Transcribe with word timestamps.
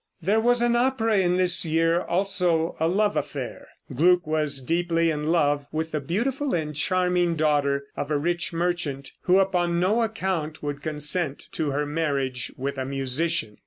There 0.19 0.39
was 0.39 0.63
an 0.63 0.75
opera 0.75 1.19
in 1.19 1.35
this 1.35 1.63
year; 1.63 2.01
also 2.01 2.75
a 2.79 2.87
love 2.87 3.15
affair. 3.15 3.67
Gluck 3.93 4.25
was 4.25 4.59
deeply 4.59 5.11
in 5.11 5.27
love 5.27 5.67
with 5.71 5.91
the 5.91 5.99
beautiful 5.99 6.55
and 6.55 6.75
charming 6.75 7.35
daughter 7.35 7.83
of 7.95 8.09
a 8.09 8.17
rich 8.17 8.51
merchant, 8.51 9.11
who 9.25 9.37
upon 9.37 9.79
no 9.79 10.01
account 10.01 10.63
would 10.63 10.81
consent 10.81 11.47
to 11.51 11.69
her 11.69 11.85
marriage 11.85 12.51
with 12.57 12.79
a 12.79 12.83
musician. 12.85 13.57